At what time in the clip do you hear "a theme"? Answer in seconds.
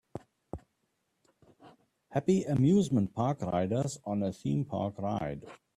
4.23-4.65